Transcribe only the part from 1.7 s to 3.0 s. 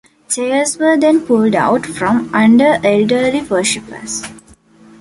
from under